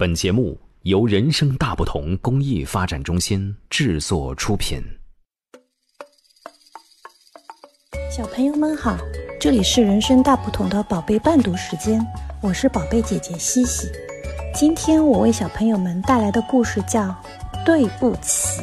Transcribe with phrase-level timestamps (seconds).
[0.00, 4.80] 本节目由人生大不同公益发展中心制作出品。
[8.08, 8.96] 小朋友们好，
[9.40, 12.00] 这里是人生大不同的宝贝伴读时间，
[12.40, 13.88] 我是宝贝姐姐西西。
[14.54, 17.00] 今天我为小朋友们带来的故事叫
[17.66, 18.62] 《对不起》，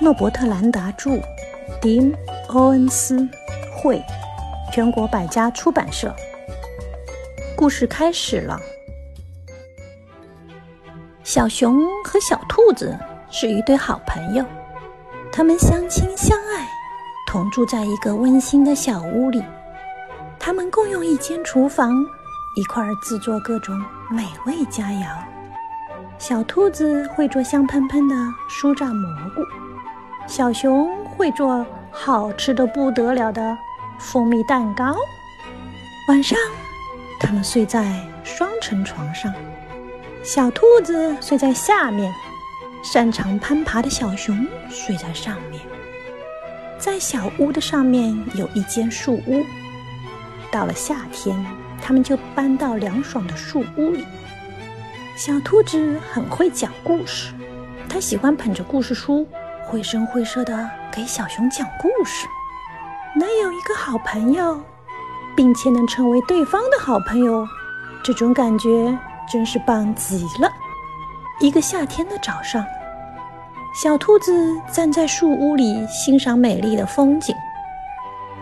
[0.00, 1.20] 诺伯特兰达著，
[1.80, 2.14] 迪姆·
[2.46, 3.28] 欧恩斯
[3.74, 4.00] 绘，
[4.72, 6.14] 全国百家出版社。
[7.56, 8.56] 故事开始了。
[11.34, 12.94] 小熊和小兔子
[13.30, 14.44] 是一对好朋友，
[15.32, 16.68] 他们相亲相爱，
[17.26, 19.42] 同住在一个温馨的小屋里。
[20.38, 21.90] 他们共用一间厨房，
[22.54, 23.74] 一块儿制作各种
[24.10, 25.06] 美味佳肴。
[26.18, 28.14] 小兔子会做香喷喷的
[28.50, 29.40] 酥炸蘑菇，
[30.26, 33.56] 小熊会做好吃的不得了的
[33.98, 34.94] 蜂蜜蛋糕。
[36.08, 36.38] 晚上，
[37.18, 39.32] 他们睡在双层床上。
[40.24, 42.14] 小兔子睡在下面，
[42.80, 45.60] 擅长攀爬的小熊睡在上面。
[46.78, 49.44] 在小屋的上面有一间树屋。
[50.52, 51.44] 到了夏天，
[51.82, 54.06] 他们就搬到凉爽的树屋里。
[55.16, 57.34] 小兔子很会讲故事，
[57.88, 59.26] 它喜欢捧着故事书，
[59.64, 62.28] 绘声绘色的给小熊讲故事。
[63.18, 64.62] 能有一个好朋友，
[65.36, 67.44] 并且能成为对方的好朋友，
[68.04, 68.96] 这种感觉。
[69.30, 70.50] 真是棒极了！
[71.40, 72.64] 一个夏天的早上，
[73.74, 77.34] 小兔子站在树屋里欣赏美丽的风景。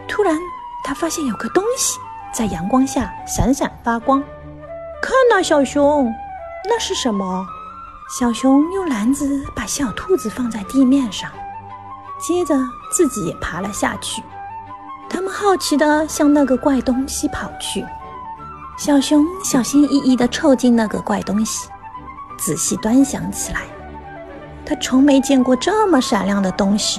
[0.09, 0.37] 突然，
[0.85, 1.99] 它发现有个东西
[2.33, 4.23] 在阳光下闪闪发光。
[5.01, 6.13] 看呐，小熊，
[6.69, 7.47] 那是什么？
[8.19, 11.31] 小熊用篮子把小兔子放在地面上，
[12.19, 12.57] 接着
[12.93, 14.21] 自己也爬了下去。
[15.09, 17.87] 他们好奇地向那个怪东西跑去。
[18.81, 21.69] 小熊小心翼翼地凑近那个怪东西，
[22.39, 23.61] 仔细端详起来。
[24.65, 26.99] 他从没见过这么闪亮的东西。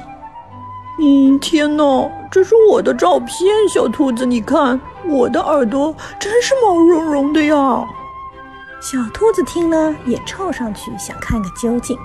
[1.01, 7.83] 嗯，天哪，这是我的照片，小兔子，你看，我的耳朵真是毛茸茸的呀！
[8.79, 11.97] 小兔子听了也凑上去想看个究竟。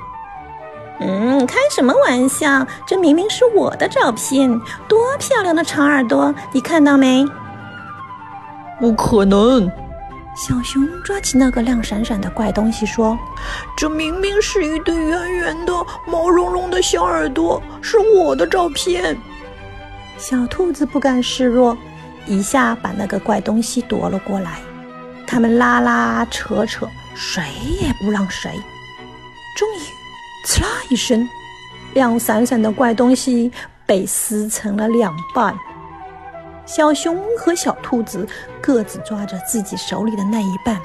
[1.00, 2.66] 嗯，开什么玩笑？
[2.86, 4.58] 这明明是我的照片，
[4.88, 7.26] 多漂亮的长耳朵，你看到没？
[8.78, 9.70] 不可能！
[10.36, 13.18] 小熊抓起那个亮闪闪的怪东西说
[13.74, 15.72] ：“这明明是一对圆圆的、
[16.06, 19.16] 毛茸茸的小耳朵，是我的照片。”
[20.18, 21.76] 小兔子不甘示弱，
[22.26, 24.58] 一下把那个怪东西夺了过来。
[25.26, 27.42] 他们拉拉扯扯，谁
[27.80, 28.50] 也不让谁。
[29.56, 29.82] 终于，
[30.44, 31.26] 刺啦一声，
[31.94, 33.50] 亮闪闪的怪东西
[33.86, 35.54] 被撕成了两半。
[36.66, 38.28] 小熊和小兔子
[38.60, 40.78] 各自抓着自己手里的那一半，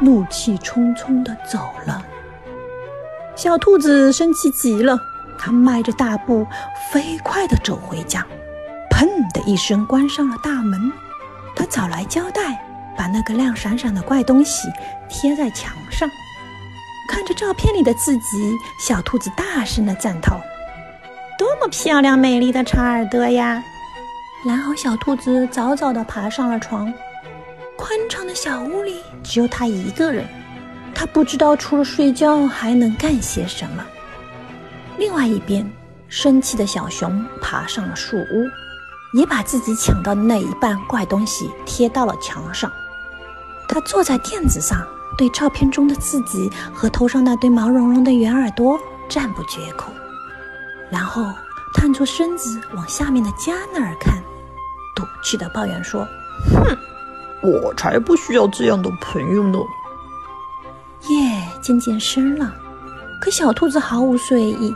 [0.00, 2.04] 怒气冲冲地走了。
[3.36, 4.98] 小兔子生气极了，
[5.38, 6.46] 它迈着大步，
[6.90, 8.26] 飞快地走回家，
[8.90, 10.90] 砰的一声关上了大门。
[11.54, 12.58] 它找来胶带，
[12.96, 14.68] 把那个亮闪闪的怪东西
[15.08, 16.08] 贴在墙上。
[17.10, 20.40] 看着照片里的自己，小兔子大声地赞叹
[21.38, 23.62] ：“多么漂亮美丽的长耳朵呀！”
[24.46, 26.92] 然后，小兔子早早地爬上了床。
[27.76, 30.26] 宽敞的小屋里只有它一个人，
[30.94, 33.84] 它不知道除了睡觉还能干些什么。
[34.96, 35.70] 另外一边，
[36.08, 38.48] 生气的小熊爬上了树屋，
[39.12, 42.70] 也把自己抢到的那一半怪东西贴到了墙上。
[43.68, 44.84] 它坐在垫子上，
[45.16, 48.78] 对照片中的自己和头上那对毛茸茸的圆耳朵
[49.08, 49.92] 赞不绝口，
[50.90, 51.22] 然后
[51.74, 54.17] 探出身子往下面的家那儿看。
[55.18, 56.06] 赌气得抱怨说
[56.52, 56.76] ：“哼，
[57.42, 59.58] 我才不需要这样的朋友呢。”
[61.08, 62.54] 夜渐渐深了，
[63.20, 64.74] 可小兔子毫无睡意，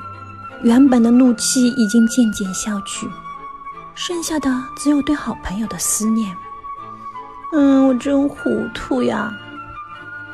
[0.62, 3.08] 原本的怒气已经渐渐消去，
[3.94, 6.36] 剩下的只有对好朋友的思念。
[7.52, 9.32] 嗯，我真糊涂呀！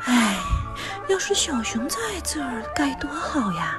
[0.05, 0.37] 唉，
[1.07, 3.77] 要是小熊在这儿该多好呀，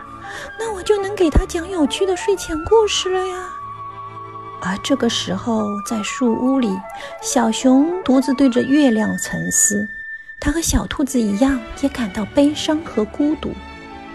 [0.59, 3.49] 那我就能给他讲有趣的睡前故事了呀。
[4.71, 6.79] 而这个时候，在树屋里，
[7.21, 9.89] 小熊独自对着月亮沉思。
[10.39, 13.51] 它和小兔子一样，也感到悲伤和孤独。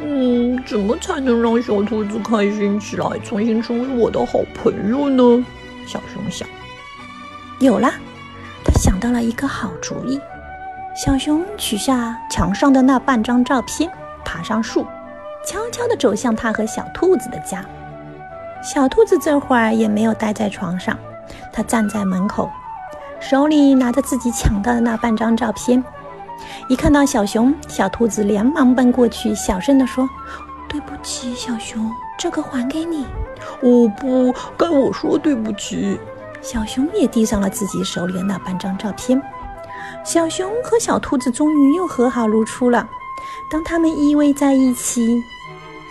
[0.02, 5.46] 嗯，怎么才能让小兔子开心起来，重新成为我的好朋友呢？
[5.86, 6.48] 小熊想。
[7.60, 7.92] 有了，
[8.64, 10.18] 他想到了一个好主意。
[10.96, 13.92] 小熊取下墙上的那半张照片，
[14.24, 14.88] 爬上树，
[15.46, 17.66] 悄悄地走向他和小兔子的家。
[18.66, 20.98] 小兔子这会儿也没有待在床上，
[21.54, 22.50] 它站在门口，
[23.20, 25.82] 手里拿着自己抢到的那半张照片，
[26.68, 30.10] 一看到小熊，小兔子连忙奔过去，小声地说
[30.68, 33.06] ：“对不起，小熊，这个还给你。
[33.62, 36.00] ”“哦不，该我说对不起。”
[36.42, 39.22] 小熊也递上了自己手里的那半张照片。
[40.04, 42.88] 小熊和小兔子终于又和好如初了。
[43.52, 45.08] 当他们依偎在一起，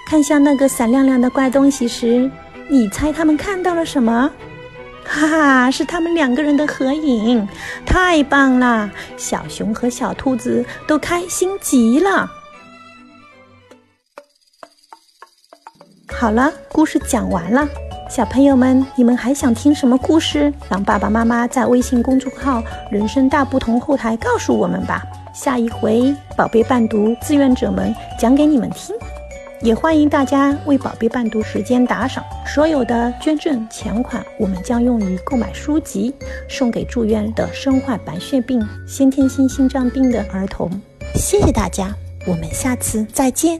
[0.08, 2.30] 看向那个闪亮亮的怪东西时，
[2.69, 4.31] 你猜他们看到了什么？
[5.05, 7.46] 哈哈，是他们两个人的合影，
[7.84, 8.90] 太棒了！
[9.19, 12.31] 小熊和小兔子都开心极了。
[16.08, 17.69] 好了，故事讲完了，
[18.08, 20.50] 小朋友们，你们还想听什么故事？
[20.70, 25.02] 让爸爸妈妈在微信公众号“人生大不同”后台告诉我们吧。
[25.34, 28.96] 下一回宝贝伴读志愿者们讲给你们听。
[29.64, 36.14] 也欢迎大家为宝贝伴读时间打赏，所有的捐赠钱款我们将用于购买书籍，
[36.50, 40.70] 送给住院的身患白血病、先天性心脏病的儿童。
[41.14, 41.96] 谢谢大家，
[42.26, 43.58] 我们下次再见。